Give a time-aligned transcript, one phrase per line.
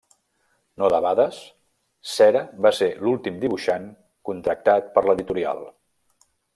[0.83, 1.41] No debades,
[2.13, 3.87] Cera va ser l'últim dibuixant
[4.31, 5.67] contractat per l'editorial.